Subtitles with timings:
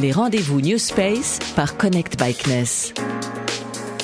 [0.00, 2.94] Les rendez-vous New Space par Connect Bikeness.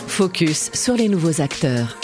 [0.09, 1.97] Focus sur les nouveaux acteurs.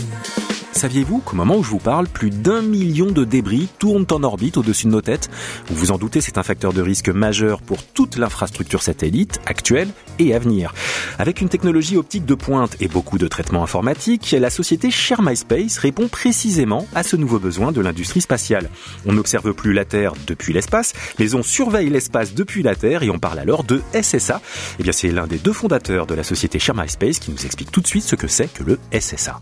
[0.72, 4.56] Saviez-vous qu'au moment où je vous parle, plus d'un million de débris tournent en orbite
[4.56, 5.28] au-dessus de nos têtes
[5.66, 9.88] Vous vous en doutez, c'est un facteur de risque majeur pour toute l'infrastructure satellite actuelle
[10.18, 10.72] et à venir.
[11.18, 15.36] Avec une technologie optique de pointe et beaucoup de traitements informatiques, la société Share My
[15.36, 18.70] Space répond précisément à ce nouveau besoin de l'industrie spatiale.
[19.06, 23.10] On n'observe plus la Terre depuis l'espace, mais on surveille l'espace depuis la Terre et
[23.10, 24.40] on parle alors de SSA.
[24.78, 27.44] Eh bien, c'est l'un des deux fondateurs de la société Share My Space qui nous
[27.44, 29.40] explique tout de suite ce que c'est que le SSA.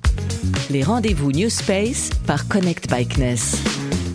[0.71, 3.57] Les rendez-vous New Space par Connect Bikeness.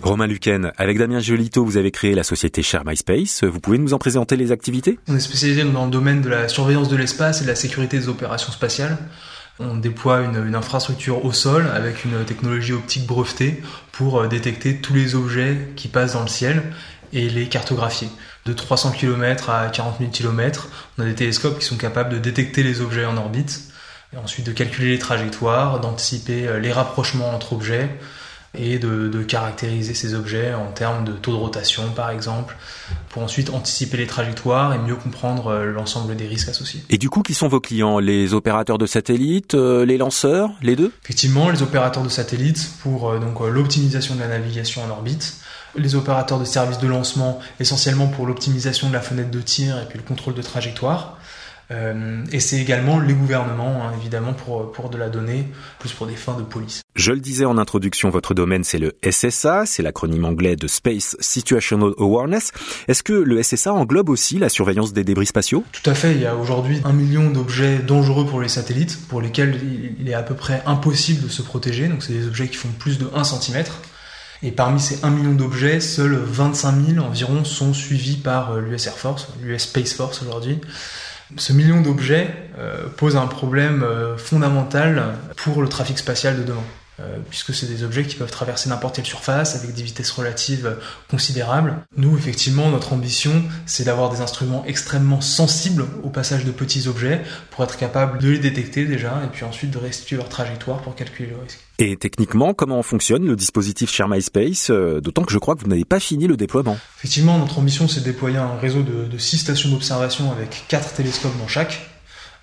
[0.03, 3.43] Romain Luquen, avec Damien Jolito, vous avez créé la société Share My Space.
[3.43, 4.99] Vous pouvez nous en présenter les activités?
[5.07, 7.97] On est spécialisé dans le domaine de la surveillance de l'espace et de la sécurité
[7.97, 8.99] des opérations spatiales.
[9.59, 14.77] On déploie une, une, infrastructure au sol avec une technologie optique brevetée pour euh, détecter
[14.77, 16.61] tous les objets qui passent dans le ciel
[17.13, 18.09] et les cartographier.
[18.45, 22.19] De 300 km à 40 000 km, on a des télescopes qui sont capables de
[22.19, 23.72] détecter les objets en orbite
[24.13, 27.89] et ensuite de calculer les trajectoires, d'anticiper euh, les rapprochements entre objets
[28.55, 32.55] et de, de, caractériser ces objets en termes de taux de rotation par exemple,
[33.09, 36.83] pour ensuite anticiper les trajectoires et mieux comprendre euh, l'ensemble des risques associés.
[36.91, 37.97] Et du coup, qui sont vos clients?
[37.97, 40.91] Les opérateurs de satellites, euh, les lanceurs, les deux?
[41.03, 45.37] Effectivement, les opérateurs de satellites pour donc l'optimisation de la navigation en orbite,
[45.75, 49.85] les opérateurs de services de lancement essentiellement pour l'optimisation de la fenêtre de tir et
[49.85, 51.17] puis le contrôle de trajectoire.
[51.71, 55.47] Euh, et c'est également les gouvernements, hein, évidemment, pour, pour de la donnée,
[55.79, 56.81] plus pour des fins de police.
[56.95, 61.17] Je le disais en introduction, votre domaine c'est le SSA, c'est l'acronyme anglais de Space
[61.19, 62.51] Situational Awareness.
[62.87, 65.63] Est-ce que le SSA englobe aussi la surveillance des débris spatiaux?
[65.71, 69.21] Tout à fait, il y a aujourd'hui un million d'objets dangereux pour les satellites, pour
[69.21, 69.59] lesquels
[69.99, 72.69] il est à peu près impossible de se protéger, donc c'est des objets qui font
[72.77, 73.63] plus de 1 cm.
[74.43, 78.97] Et parmi ces 1 million d'objets, seuls 25 000 environ sont suivis par l'US Air
[78.97, 80.59] Force, l'US Space Force aujourd'hui.
[81.37, 82.27] Ce million d'objets
[82.57, 86.63] euh, pose un problème euh, fondamental pour le trafic spatial de demain.
[86.99, 90.77] Euh, puisque c'est des objets qui peuvent traverser n'importe quelle surface avec des vitesses relatives
[91.09, 91.77] considérables.
[91.97, 97.23] Nous, effectivement, notre ambition, c'est d'avoir des instruments extrêmement sensibles au passage de petits objets
[97.49, 100.93] pour être capable de les détecter déjà et puis ensuite de restituer leur trajectoire pour
[100.93, 101.61] calculer le risque.
[101.79, 105.61] Et techniquement, comment fonctionne le dispositif Share My Space euh, D'autant que je crois que
[105.61, 106.77] vous n'avez pas fini le déploiement.
[106.99, 110.93] Effectivement, notre ambition, c'est de déployer un réseau de, de six stations d'observation avec quatre
[110.93, 111.89] télescopes dans chaque.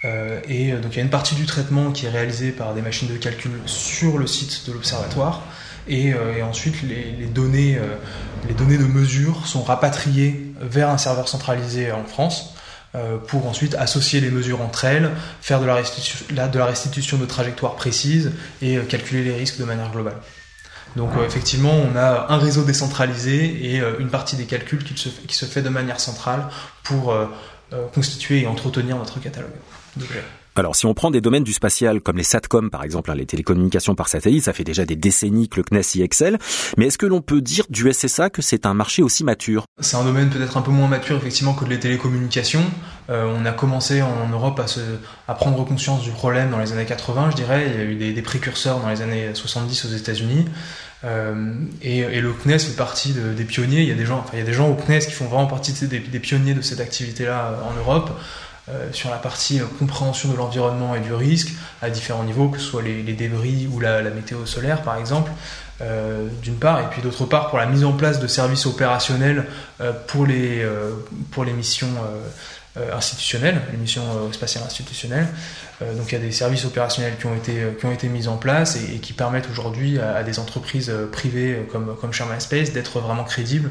[0.04, 2.80] Euh, et donc il y a une partie du traitement qui est réalisée par des
[2.80, 5.42] machines de calcul sur le site de l'observatoire.
[5.88, 7.96] Et, euh, ensuite, les, données, euh,
[8.46, 12.54] les données de mesure sont rapatriées vers un serveur centralisé en France
[12.96, 17.18] euh, pour ensuite associer les mesures entre elles, faire de la, restitution, de la restitution
[17.18, 18.32] de trajectoires précises
[18.62, 20.16] et euh, calculer les risques de manière globale.
[20.96, 25.44] Donc euh, effectivement, on a un réseau décentralisé et une partie des calculs qui se
[25.44, 26.48] fait de manière centrale
[26.82, 27.14] pour
[27.94, 29.50] constituer et entretenir notre catalogue
[29.96, 30.22] d'objets.
[30.60, 33.24] Alors si on prend des domaines du spatial comme les SATCOM par exemple, hein, les
[33.24, 36.38] télécommunications par satellite, ça fait déjà des décennies que le CNES y excelle,
[36.76, 39.64] mais est-ce que l'on peut dire du SSA que c'est un marché aussi mature?
[39.78, 42.64] C'est un domaine peut-être un peu moins mature effectivement que les télécommunications.
[43.08, 44.80] Euh, on a commencé en Europe à, se,
[45.28, 47.70] à prendre conscience du problème dans les années 80, je dirais.
[47.72, 50.44] Il y a eu des, des précurseurs dans les années 70 aux États-Unis.
[51.04, 53.80] Euh, et, le CNES fait partie de, des pionniers.
[53.80, 55.26] Il y a des gens, enfin, il y a des gens au CNES qui font
[55.26, 58.10] vraiment partie des, pionniers de cette activité-là en Europe.
[58.68, 62.58] Euh, sur la partie euh, compréhension de l'environnement et du risque à différents niveaux, que
[62.58, 65.32] ce soit les, débris ou la, météo solaire par exemple,
[65.80, 69.46] euh, d'une part, et puis d'autre part pour la mise en place de services opérationnels
[69.80, 70.90] euh, pour, les, euh,
[71.30, 71.88] pour les missions
[72.94, 74.02] institutionnelles, les missions
[74.32, 75.28] spatiales institutionnelles.
[75.80, 78.36] donc il y a des services opérationnels qui ont été, qui ont été mis en
[78.36, 82.72] place et, et qui permettent aujourd'hui à, à, des entreprises privées comme, comme Sherman Space
[82.72, 83.70] d'être vraiment crédibles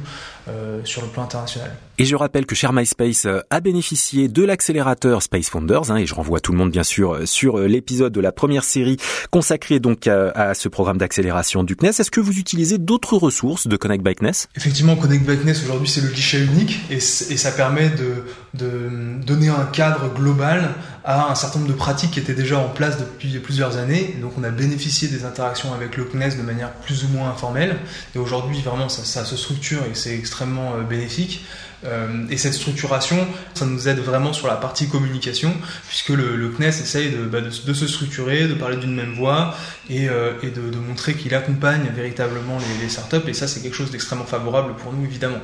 [0.83, 1.71] sur le plan international.
[1.99, 6.07] Et je rappelle que Share My Space a bénéficié de l'accélérateur Space Founders, hein, et
[6.07, 8.97] je renvoie tout le monde bien sûr sur l'épisode de la première série
[9.29, 11.89] consacrée donc à, à ce programme d'accélération du CNES.
[11.99, 15.87] Est-ce que vous utilisez d'autres ressources de Connect by CNES Effectivement, Connect by CNES aujourd'hui
[15.87, 18.89] c'est le guichet unique et, et ça permet de, de,
[19.25, 20.69] donner un cadre global
[21.05, 24.15] à un certain nombre de pratiques qui étaient déjà en place depuis plusieurs années.
[24.21, 27.77] Donc on a bénéficié des interactions avec le CNES de manière plus ou moins informelle
[28.15, 31.45] et aujourd'hui vraiment ça, se structure et c'est extrêmement bénéfique.
[31.85, 35.53] Euh, et cette structuration, ça nous aide vraiment sur la partie communication,
[35.87, 39.55] puisque le, CNES essaye de, bah, de, se structurer, de parler d'une même voix
[39.89, 43.27] et, euh, de, montrer qu'il accompagne véritablement les, startups.
[43.27, 45.39] Et ça, c'est quelque chose d'extrêmement favorable pour nous, évidemment.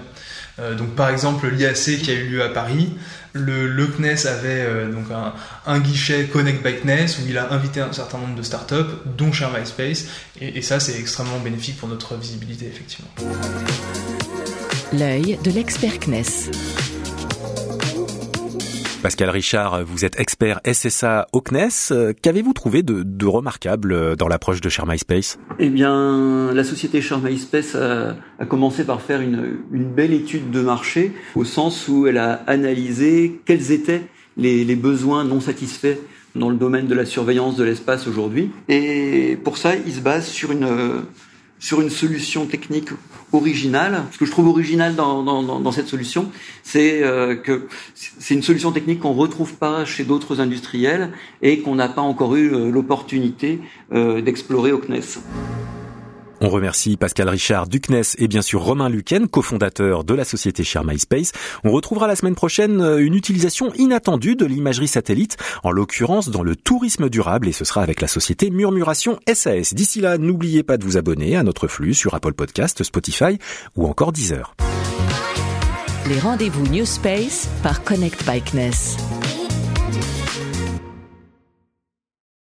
[0.59, 2.95] Euh, donc, par exemple, l'IAC qui a eu lieu à Paris,
[3.33, 5.33] le, CNES avait euh, donc un,
[5.65, 9.31] un, guichet Connect by CNES où il a invité un certain nombre de startups, dont
[9.33, 10.05] Share MySpace,
[10.39, 13.09] et, et ça, c'est extrêmement bénéfique pour notre visibilité, effectivement.
[14.93, 16.51] L'œil de l'expert CNES.
[19.05, 22.15] Pascal Richard, vous êtes expert SSA au CNES.
[22.23, 27.75] Qu'avez-vous trouvé de, remarquable dans l'approche de Share MySpace Eh bien, la société Share MySpace
[27.75, 32.41] a, commencé par faire une, une, belle étude de marché, au sens où elle a
[32.47, 34.01] analysé quels étaient
[34.37, 35.99] les, les besoins non satisfaits
[36.33, 38.49] dans le domaine de la surveillance de l'espace aujourd'hui.
[38.69, 40.65] Et pour ça, il se base sur une
[41.59, 42.89] sur une solution technique
[43.33, 44.03] originale.
[44.11, 46.31] Ce que je trouve original dans, dans, dans cette solution,
[46.63, 51.11] c'est euh, que c'est une solution technique qu'on retrouve pas chez d'autres industriels
[51.41, 53.59] et qu'on n'a pas encore eu euh, l'opportunité
[53.93, 55.19] euh, d'explorer au CNES.
[56.45, 60.85] On remercie Pascal Richard Ducnes et bien sûr Romain Luquen, cofondateur de la société Share
[60.85, 61.31] MySpace.
[61.63, 66.43] On retrouvera la semaine prochaine euh, une utilisation inattendue de l'imagerie satellite, en l'occurrence dans
[66.43, 69.73] le tourisme durable et ce sera avec la société Murmuration SAS.
[69.73, 73.39] D'ici là, n'oubliez pas de vous abonner à notre flux sur Apple Podcast, Spotify
[73.75, 74.55] ou encore Deezer.
[76.07, 79.14] Les rendez-vous New Space par Connect by CNES.